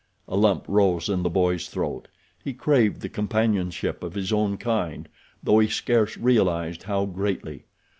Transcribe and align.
A 0.27 0.35
lump 0.35 0.65
rose 0.67 1.09
in 1.09 1.21
the 1.21 1.29
boy's 1.29 1.69
throat. 1.69 2.07
He 2.43 2.53
craved 2.55 3.01
the 3.01 3.07
companionship 3.09 4.01
of 4.01 4.15
his 4.15 4.33
own 4.33 4.57
kind, 4.57 5.07
though 5.43 5.59
he 5.59 5.67
scarce 5.67 6.17
realized 6.17 6.81
how 6.81 7.05
greatly. 7.05 7.65